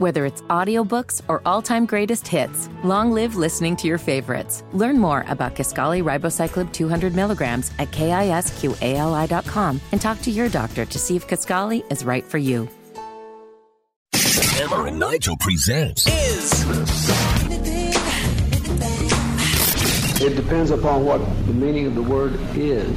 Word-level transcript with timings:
Whether 0.00 0.24
it's 0.24 0.40
audiobooks 0.48 1.20
or 1.28 1.42
all-time 1.44 1.84
greatest 1.84 2.26
hits, 2.26 2.70
long 2.82 3.12
live 3.12 3.36
listening 3.36 3.76
to 3.76 3.86
your 3.86 3.98
favorites. 3.98 4.64
Learn 4.72 4.98
more 4.98 5.26
about 5.28 5.54
Kisqali 5.54 6.02
Ribociclib 6.02 6.72
200 6.72 7.14
milligrams 7.14 7.70
at 7.78 7.90
kisqali.com 7.90 9.78
and 9.92 10.00
talk 10.00 10.22
to 10.22 10.30
your 10.30 10.48
doctor 10.48 10.86
to 10.86 10.98
see 10.98 11.16
if 11.16 11.28
Kisqali 11.28 11.84
is 11.92 12.02
right 12.02 12.24
for 12.24 12.38
you. 12.38 12.66
Hammer 14.14 14.86
and 14.86 14.98
Nigel 14.98 15.36
presents 15.36 16.06
is 16.06 16.64
It 20.22 20.34
depends 20.34 20.70
upon 20.70 21.04
what 21.04 21.18
the 21.46 21.52
meaning 21.52 21.84
of 21.84 21.94
the 21.94 22.02
word 22.02 22.40
is. 22.56 22.96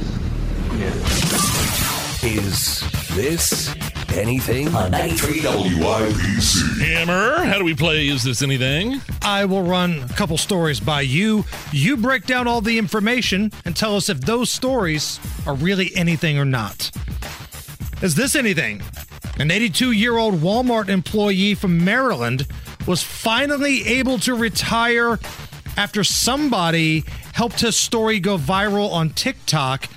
is 2.22 2.80
this 3.14 3.74
anything? 4.12 4.68
WIBC. 4.68 6.80
Hammer, 6.80 7.44
how 7.44 7.58
do 7.58 7.64
we 7.64 7.74
play 7.74 8.08
Is 8.08 8.22
This 8.22 8.42
Anything? 8.42 9.00
I 9.22 9.44
will 9.44 9.62
run 9.62 10.02
a 10.02 10.08
couple 10.14 10.36
stories 10.36 10.80
by 10.80 11.02
you. 11.02 11.44
You 11.72 11.96
break 11.96 12.26
down 12.26 12.46
all 12.46 12.60
the 12.60 12.78
information 12.78 13.52
and 13.64 13.76
tell 13.76 13.96
us 13.96 14.08
if 14.08 14.20
those 14.20 14.50
stories 14.50 15.18
are 15.46 15.54
really 15.54 15.94
anything 15.96 16.38
or 16.38 16.44
not. 16.44 16.90
Is 18.02 18.14
this 18.14 18.34
anything? 18.34 18.82
An 19.38 19.50
82 19.50 19.92
year 19.92 20.16
old 20.16 20.34
Walmart 20.36 20.88
employee 20.88 21.54
from 21.54 21.84
Maryland 21.84 22.46
was 22.86 23.02
finally 23.02 23.84
able 23.86 24.18
to 24.20 24.34
retire 24.34 25.18
after 25.76 26.04
somebody 26.04 27.04
helped 27.32 27.60
his 27.60 27.76
story 27.76 28.20
go 28.20 28.38
viral 28.38 28.92
on 28.92 29.10
TikTok. 29.10 29.88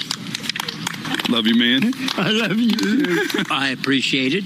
Love 1.29 1.47
you, 1.47 1.55
man. 1.55 1.93
I 2.17 2.29
love 2.29 2.59
you. 2.59 2.75
I 3.49 3.69
appreciate 3.69 4.33
it. 4.33 4.43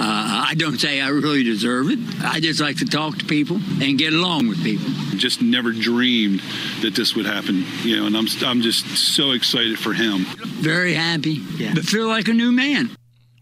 Uh, 0.00 0.44
I 0.48 0.54
don't 0.54 0.78
say 0.78 1.00
I 1.00 1.08
really 1.08 1.42
deserve 1.42 1.90
it. 1.90 1.98
I 2.22 2.38
just 2.38 2.60
like 2.60 2.76
to 2.78 2.84
talk 2.84 3.18
to 3.18 3.24
people 3.24 3.56
and 3.82 3.98
get 3.98 4.12
along 4.12 4.48
with 4.48 4.62
people. 4.62 4.86
Just 5.16 5.42
never 5.42 5.72
dreamed 5.72 6.40
that 6.82 6.94
this 6.94 7.16
would 7.16 7.26
happen, 7.26 7.64
you 7.82 7.96
know, 7.96 8.06
and 8.06 8.16
I'm, 8.16 8.26
I'm 8.44 8.60
just 8.60 8.86
so 8.96 9.32
excited 9.32 9.78
for 9.78 9.92
him. 9.92 10.24
Very 10.44 10.94
happy, 10.94 11.40
but 11.74 11.84
feel 11.84 12.06
like 12.06 12.28
a 12.28 12.32
new 12.32 12.52
man. 12.52 12.96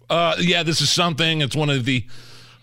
Uh, 0.08 0.36
yeah, 0.38 0.62
this 0.62 0.80
is 0.80 0.88
something. 0.88 1.42
It's 1.42 1.56
one 1.56 1.68
of 1.68 1.84
the 1.84 2.06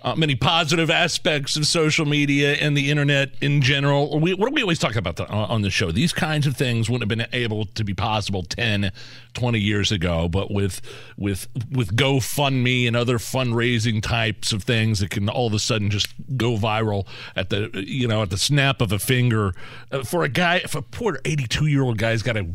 uh, 0.04 0.16
many 0.16 0.36
positive 0.36 0.90
aspects 0.90 1.56
of 1.56 1.66
social 1.66 2.06
media 2.06 2.54
and 2.54 2.76
the 2.76 2.92
internet 2.92 3.32
in 3.42 3.62
general. 3.62 4.20
We, 4.20 4.34
what 4.34 4.50
do 4.50 4.54
we 4.54 4.62
always 4.62 4.80
talk 4.80 4.96
about 4.96 5.16
the, 5.16 5.28
on 5.28 5.62
the 5.62 5.70
show? 5.70 5.92
These 5.92 6.12
kinds 6.12 6.46
of 6.46 6.58
things 6.58 6.90
wouldn't 6.90 7.10
have 7.10 7.18
been 7.18 7.28
able 7.32 7.66
to 7.66 7.84
be 7.84 7.94
possible 7.94 8.44
10, 8.44 8.92
20 9.34 9.60
years 9.60 9.92
ago, 9.92 10.28
but 10.28 10.52
with 10.52 10.82
with 11.18 11.48
with 11.72 11.96
GoFundMe 11.96 12.88
and 12.88 12.96
other 12.96 13.18
fundraising 13.18 14.02
types 14.02 14.52
of 14.52 14.64
things 14.64 15.00
that 15.00 15.10
can 15.10 15.30
all 15.30 15.48
of 15.48 15.54
a 15.54 15.60
sudden 15.60 15.90
just 15.90 16.14
go 16.36 16.58
viral 16.58 17.08
at 17.36 17.50
the 17.50 17.70
you 17.74 18.08
know 18.08 18.24
at 18.24 18.30
the 18.30 18.38
snap 18.38 18.82
of 18.82 18.92
a 18.92 19.00
finger 19.00 19.54
uh, 19.92 20.04
for 20.04 20.24
a 20.24 20.30
guy, 20.30 20.58
if 20.58 20.76
a 20.76 20.82
poor 20.82 21.20
82 21.24 21.68
year 21.68 21.84
old 21.84 21.98
guy's 21.98 22.22
got 22.22 22.34
to 22.34 22.48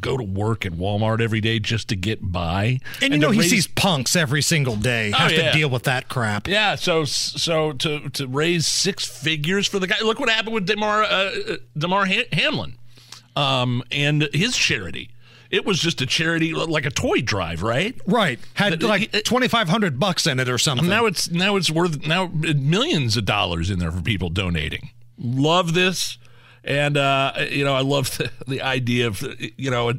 go 0.00 0.16
to 0.16 0.22
work 0.22 0.64
at 0.66 0.72
Walmart 0.72 1.20
every 1.20 1.40
day 1.40 1.58
just 1.58 1.88
to 1.88 1.96
get 1.96 2.18
by. 2.32 2.78
And 3.02 3.12
you 3.12 3.18
know, 3.18 3.30
he 3.30 3.40
raise- 3.40 3.50
sees 3.50 3.66
punks 3.66 4.14
every 4.16 4.42
single 4.42 4.76
day, 4.76 5.10
Oh, 5.14 5.18
has 5.18 5.32
yeah. 5.32 5.50
to 5.50 5.58
deal 5.58 5.68
with 5.70 5.84
that 5.84 6.08
crap. 6.08 6.46
Yeah, 6.48 6.74
so 6.76 7.04
so 7.04 7.72
to 7.72 8.08
to 8.10 8.26
raise 8.28 8.66
six 8.66 9.04
figures 9.06 9.66
for 9.66 9.78
the 9.78 9.86
guy. 9.86 9.96
Look 10.02 10.20
what 10.20 10.28
happened 10.28 10.54
with 10.54 10.66
Damar 10.66 11.02
uh, 11.04 11.06
uh, 11.08 11.56
Damar 11.76 12.06
ha- 12.06 12.28
Hamlin, 12.32 12.76
um, 13.34 13.82
and 13.90 14.28
his 14.32 14.56
charity. 14.56 15.10
It 15.48 15.64
was 15.64 15.78
just 15.78 16.00
a 16.00 16.06
charity, 16.06 16.52
like 16.52 16.86
a 16.86 16.90
toy 16.90 17.20
drive, 17.22 17.62
right? 17.62 17.96
Right. 18.04 18.40
Had 18.54 18.80
But 18.80 18.88
like 18.88 19.12
2500 19.12 19.98
bucks 19.98 20.26
in 20.26 20.40
it 20.40 20.48
or 20.48 20.58
something. 20.58 20.88
Now 20.88 21.06
it's 21.06 21.30
now 21.30 21.54
it's 21.54 21.70
worth 21.70 22.04
now 22.04 22.26
millions 22.32 23.16
of 23.16 23.26
dollars 23.26 23.70
in 23.70 23.78
there 23.78 23.92
for 23.92 24.02
people 24.02 24.28
donating. 24.28 24.90
Love 25.16 25.72
this, 25.72 26.18
and 26.66 26.96
uh, 26.96 27.32
you 27.50 27.64
know 27.64 27.74
I 27.74 27.80
love 27.80 28.16
the, 28.18 28.30
the 28.46 28.60
idea 28.62 29.06
of 29.06 29.22
you 29.56 29.70
know, 29.70 29.92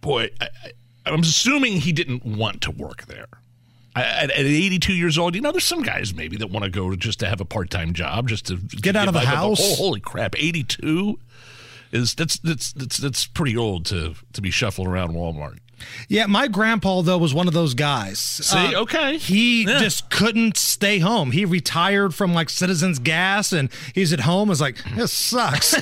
boy, 0.00 0.30
I, 0.40 0.48
I'm 1.06 1.20
assuming 1.20 1.74
he 1.80 1.92
didn't 1.92 2.24
want 2.24 2.60
to 2.62 2.70
work 2.70 3.06
there. 3.06 3.26
I- 3.94 4.02
At, 4.02 4.30
at 4.30 4.46
82 4.46 4.94
years 4.94 5.18
old, 5.18 5.34
you 5.34 5.40
know, 5.42 5.52
there's 5.52 5.64
some 5.64 5.82
guys 5.82 6.14
maybe 6.14 6.36
that 6.38 6.48
want 6.50 6.64
to 6.64 6.70
go 6.70 6.96
just 6.96 7.20
to 7.20 7.26
have 7.28 7.40
a 7.42 7.44
part 7.44 7.68
time 7.70 7.92
job, 7.92 8.26
just 8.28 8.46
to 8.46 8.56
Get 8.56 8.96
out 8.96 9.06
of 9.08 9.12
the 9.14 9.20
house. 9.20 9.60
oh, 9.60 9.74
holy 9.76 10.00
crap, 10.00 10.34
82 10.36 11.18
is 11.92 12.14
that's 12.14 12.38
that's 12.38 12.72
that's 12.72 12.96
that's 12.96 13.26
pretty 13.26 13.54
old 13.54 13.84
to 13.86 14.14
to 14.32 14.40
be 14.40 14.50
shuffling 14.50 14.88
around 14.88 15.12
Walmart. 15.12 15.58
Yeah, 16.08 16.26
my 16.26 16.48
grandpa 16.48 17.02
though 17.02 17.18
was 17.18 17.32
one 17.34 17.48
of 17.48 17.54
those 17.54 17.74
guys. 17.74 18.18
See, 18.18 18.74
uh, 18.74 18.80
okay. 18.82 19.18
He 19.18 19.64
Yeah. 19.64 19.78
just 19.78 20.10
couldn't 20.10 20.56
stay 20.56 20.98
home. 20.98 21.30
He 21.32 21.44
retired 21.44 22.14
from 22.14 22.32
like 22.34 22.50
Citizens 22.50 22.98
Gas 22.98 23.52
and 23.52 23.68
he's 23.94 24.12
at 24.12 24.20
home. 24.20 24.50
Is 24.50 24.60
like 24.60 24.76
this 24.94 25.12
sucks. 25.12 25.74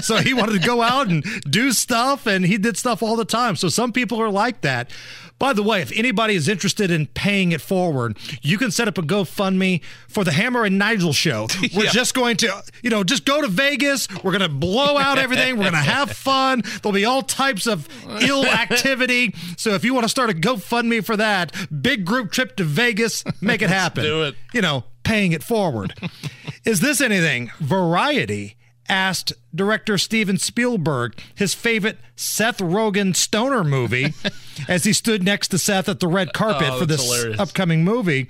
so 0.06 0.16
he 0.16 0.34
wanted 0.34 0.60
to 0.60 0.66
go 0.66 0.82
out 0.82 1.08
and 1.08 1.24
do 1.50 1.72
stuff, 1.72 2.26
and 2.26 2.44
he 2.46 2.58
did 2.58 2.76
stuff 2.76 3.02
all 3.02 3.16
the 3.16 3.24
time. 3.24 3.56
So 3.56 3.68
some 3.68 3.92
people 3.92 4.20
are 4.20 4.30
like 4.30 4.60
that. 4.62 4.90
By 5.38 5.52
the 5.52 5.62
way, 5.62 5.80
if 5.82 5.92
anybody 5.96 6.34
is 6.34 6.48
interested 6.48 6.90
in 6.90 7.06
paying 7.06 7.52
it 7.52 7.60
forward, 7.60 8.18
you 8.42 8.58
can 8.58 8.72
set 8.72 8.88
up 8.88 8.98
a 8.98 9.02
GoFundMe 9.02 9.80
for 10.08 10.24
the 10.24 10.32
Hammer 10.32 10.64
and 10.64 10.78
Nigel 10.78 11.12
show. 11.12 11.46
We're 11.76 11.84
Yeah. 11.84 11.90
just 11.92 12.12
going 12.12 12.36
to, 12.38 12.60
you 12.82 12.90
know, 12.90 13.04
just 13.04 13.24
go 13.24 13.40
to 13.40 13.46
Vegas. 13.46 14.08
We're 14.24 14.32
going 14.32 14.40
to 14.42 14.48
blow 14.48 14.98
out 14.98 15.16
everything. 15.24 15.54
We're 15.56 15.70
going 15.70 15.74
to 15.74 15.90
have 15.90 16.10
fun. 16.10 16.64
There'll 16.82 16.92
be 16.92 17.04
all 17.04 17.22
types 17.22 17.68
of 17.68 17.88
ill 18.20 18.44
activity. 18.46 19.32
So 19.56 19.70
if 19.74 19.84
you 19.84 19.94
want 19.94 20.04
to 20.04 20.08
start 20.08 20.30
a 20.30 20.34
GoFundMe 20.34 21.04
for 21.04 21.16
that, 21.16 21.52
big 21.82 22.04
group 22.04 22.30
trip 22.32 22.56
to 22.56 22.64
Vegas, 22.64 23.24
make 23.40 23.62
it 23.62 23.70
happen. 23.70 24.04
do 24.04 24.22
it. 24.24 24.34
You 24.52 24.62
know, 24.62 24.84
paying 25.04 25.32
it 25.32 25.42
forward. 25.42 25.94
Is 26.64 26.80
this 26.80 27.00
anything? 27.00 27.50
Variety 27.60 28.56
asked 28.90 29.34
director 29.54 29.98
Steven 29.98 30.38
Spielberg 30.38 31.20
his 31.34 31.52
favorite 31.54 31.98
Seth 32.16 32.58
Rogen 32.58 33.14
stoner 33.14 33.62
movie 33.62 34.14
as 34.68 34.84
he 34.84 34.92
stood 34.94 35.22
next 35.22 35.48
to 35.48 35.58
Seth 35.58 35.88
at 35.90 36.00
the 36.00 36.08
red 36.08 36.32
carpet 36.32 36.68
Oh, 36.72 36.78
for 36.80 36.86
this 36.86 37.04
hilarious. 37.04 37.38
upcoming 37.40 37.84
movie. 37.84 38.28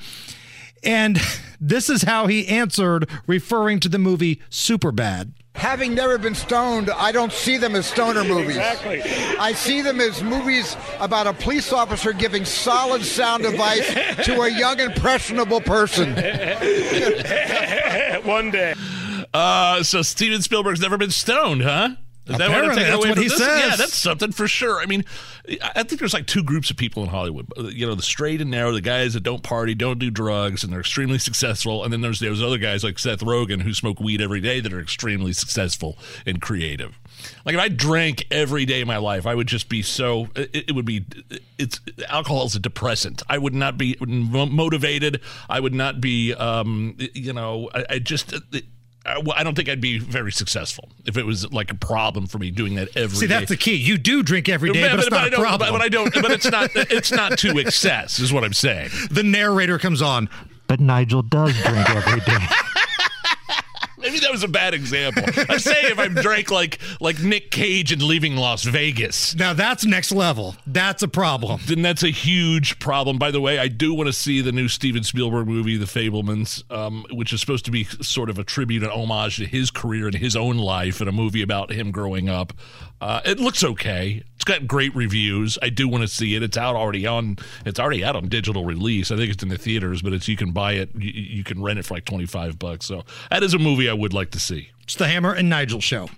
And 0.85 1.19
this 1.61 1.89
is 1.91 2.03
how 2.03 2.27
he 2.29 2.47
answered, 2.49 3.09
referring 3.27 3.81
to 3.81 3.89
the 3.89 3.99
movie 3.99 4.41
Superbad. 4.51 5.33
Having 5.59 5.95
never 5.95 6.19
been 6.19 6.35
stoned, 6.35 6.91
I 6.91 7.13
don't 7.13 7.33
see 7.33 7.59
them 7.59 7.75
as 7.75 7.87
stoner 7.87 8.25
movies. 8.35 8.57
Exactly. 8.57 9.03
I 9.39 9.53
see 9.53 9.83
them 9.83 10.01
as 10.01 10.23
movies 10.23 10.77
about 11.01 11.27
a 11.27 11.33
police 11.33 11.73
officer 11.73 12.13
giving 12.13 12.45
solid 12.45 13.05
sound 13.05 13.45
advice 13.45 13.87
to 14.25 14.43
a 14.43 14.49
young, 14.49 14.81
impressionable 14.81 15.61
person. 15.61 16.15
One 18.25 18.51
day. 18.51 18.75
Uh, 19.35 19.83
so 19.83 20.03
Steven 20.03 20.43
Spielberg's 20.43 20.81
never 20.81 20.97
been 20.97 21.11
stoned, 21.11 21.63
huh? 21.63 21.91
Is 22.29 22.37
that 22.37 22.49
Apparently, 22.49 22.83
that's 22.83 22.99
what 22.99 23.17
he 23.17 23.25
this? 23.29 23.39
says. 23.39 23.71
Yeah, 23.71 23.77
that's 23.77 23.97
something 23.97 24.33
for 24.33 24.47
sure. 24.47 24.81
I 24.81 24.87
mean, 24.87 25.05
I 25.75 25.83
think 25.83 25.99
there's 25.99 26.13
like 26.13 26.27
two 26.27 26.43
groups 26.43 26.71
of 26.71 26.77
people 26.77 27.03
in 27.03 27.09
Hollywood. 27.09 27.47
You 27.57 27.87
know, 27.87 27.95
the 27.95 28.03
straight 28.03 28.43
and 28.43 28.51
narrow, 28.51 28.71
the 28.71 28.83
guys 28.83 29.15
that 29.15 29.23
don't 29.23 29.43
party, 29.43 29.75
don't 29.75 29.99
do 29.99 30.11
drugs, 30.11 30.63
and 30.63 30.71
they're 30.73 30.81
extremely 30.81 31.19
successful. 31.19 31.83
And 31.85 31.93
then 31.93 32.03
there's 32.03 32.21
those 32.21 32.43
other 32.43 32.59
guys 32.59 32.85
like 32.85 32.99
Seth 32.99 33.21
Rogen 33.21 33.63
who 33.63 33.73
smoke 33.73 33.99
weed 33.99 34.21
every 34.21 34.41
day 34.41 34.61
that 34.61 34.73
are 34.73 34.81
extremely 34.81 35.33
successful 35.33 35.97
and 36.27 36.41
creative. 36.43 36.99
Like 37.47 37.55
if 37.55 37.61
I 37.61 37.69
drank 37.69 38.27
every 38.31 38.67
day 38.67 38.83
of 38.83 38.87
my 38.87 38.99
life, 38.99 39.27
I 39.27 39.35
would 39.35 39.49
just 39.49 39.69
be 39.71 39.81
so. 39.81 40.29
It, 40.37 40.69
it 40.69 40.75
would 40.75 40.85
be. 40.85 41.07
It's 41.57 41.81
alcohol 42.09 42.45
is 42.45 42.55
a 42.55 42.61
depressant. 42.61 43.23
I 43.29 43.39
would 43.39 43.55
not 43.55 43.79
be 43.79 43.97
motivated. 44.01 45.23
I 45.49 45.61
would 45.61 45.75
not 45.75 46.01
be. 46.01 46.35
Um, 46.35 46.97
you 47.15 47.33
know, 47.33 47.71
I, 47.75 47.85
I 47.91 47.99
just. 48.01 48.35
It, 48.53 48.65
I 49.09 49.19
well, 49.19 49.35
I 49.37 49.43
don't 49.43 49.55
think 49.55 49.69
I'd 49.69 49.81
be 49.81 49.99
very 49.99 50.33
successful 50.33 50.91
if 51.07 51.17
it 51.17 51.25
was 51.25 51.51
like 51.53 51.71
a 51.71 51.75
problem 51.75 52.27
for 52.27 52.39
me 52.39 52.51
doing 52.51 52.75
that 52.77 52.97
every 52.97 53.17
See, 53.17 53.27
day. 53.27 53.39
that's 53.39 53.49
the 53.49 53.57
key. 53.57 53.75
You 53.75 53.99
do 53.99 54.23
drink 54.23 54.49
every 54.49 54.73
day, 54.73 54.89
but, 54.89 55.01
it's 55.01 55.11
not 55.11 55.25
I 55.25 55.27
a 55.27 55.31
don't, 55.31 55.41
problem. 55.41 55.71
But, 55.71 55.79
but 55.79 55.83
I 55.83 55.89
don't. 55.89 56.15
But 56.15 56.31
it's 56.31 56.51
not. 56.51 56.71
It's 56.75 57.13
not 57.13 57.39
to 57.39 57.59
excess, 57.59 58.19
is 58.19 58.33
what 58.33 58.45
I'm 58.45 58.53
saying. 58.53 58.91
the 59.11 59.23
narrator 59.23 59.79
comes 59.79 60.03
on. 60.03 60.29
But 60.67 60.81
Nigel 60.81 61.23
does 61.23 61.55
drink 61.63 61.89
every 61.91 62.21
day. 62.21 62.47
Maybe 64.09 64.21
that 64.21 64.31
was 64.33 64.43
a 64.43 64.49
bad 64.49 64.73
example. 64.73 65.23
I'm 65.49 65.59
saying 65.59 65.85
if 65.87 65.99
I 65.99 66.09
drank 66.09 66.51
like 66.51 66.79
like 67.01 67.21
Nick 67.23 67.51
Cage 67.51 67.93
and 67.93 68.01
leaving 68.03 68.37
Las 68.37 68.65
Vegas, 68.65 69.35
Now 69.35 69.53
that's 69.53 69.85
next 69.85 70.13
level. 70.13 70.57
That's 70.67 71.03
a 71.03 71.09
problem. 71.09 71.61
then 71.67 71.83
that's 71.83 72.03
a 72.03 72.11
huge 72.11 72.79
problem. 72.79 73.19
By 73.19 73.31
the 73.31 73.41
way, 73.41 73.59
I 73.59 73.69
do 73.69 73.93
want 73.93 74.07
to 74.07 74.13
see 74.15 74.41
the 74.41 74.53
new 74.53 74.69
Steven 74.69 75.03
Spielberg 75.05 75.47
movie, 75.47 75.77
The 75.77 75.85
Fabelmans, 75.87 76.63
um, 76.73 77.05
which 77.11 77.33
is 77.33 77.41
supposed 77.41 77.65
to 77.67 77.71
be 77.71 77.85
sort 77.85 78.31
of 78.31 78.39
a 78.39 78.45
tribute 78.45 78.83
and 78.83 78.91
homage 78.91 79.37
to 79.37 79.47
his 79.47 79.71
career 79.71 80.07
and 80.07 80.15
his 80.15 80.35
own 80.35 80.57
life, 80.57 81.01
and 81.01 81.09
a 81.09 81.13
movie 81.13 81.43
about 81.43 81.71
him 81.73 81.91
growing 81.91 82.29
up. 82.31 82.53
Uh, 83.01 83.21
it 83.25 83.39
looks 83.39 83.63
okay. 83.63 84.23
Got 84.49 84.67
great 84.67 84.97
reviews. 84.97 85.59
I 85.61 85.69
do 85.69 85.87
want 85.89 86.01
to 86.01 86.09
see 86.09 86.35
it. 86.35 86.43
It's 86.43 86.57
out 86.57 86.75
already 86.75 87.07
on. 87.07 87.37
It's 87.67 87.79
already 87.79 88.03
out 88.03 88.17
on 88.17 88.29
digital 88.29 88.65
release. 88.65 89.11
I 89.11 89.17
think 89.17 89.31
it's 89.31 89.43
in 89.43 89.51
the 89.51 89.59
theaters, 89.59 90.01
but 90.01 90.15
it's 90.15 90.27
you 90.27 90.39
can 90.39 90.53
buy 90.53 90.73
it. 90.73 90.89
You, 90.95 91.11
you 91.11 91.45
can 91.45 91.63
rent 91.63 91.79
it 91.79 91.85
for 91.85 91.93
like 91.93 92.07
twenty 92.07 92.25
five 92.25 92.59
bucks. 92.59 92.87
So 92.87 93.05
that 93.31 93.43
is 93.43 93.53
a 93.53 93.59
movie 93.59 93.91
I 93.91 93.93
would 93.93 94.15
like 94.15 94.31
to 94.31 94.41
see. 94.41 94.71
It's 94.85 94.95
the 94.95 95.07
Hammer 95.07 95.35
and 95.35 95.51
Nigel 95.51 95.83
show. 95.83 96.09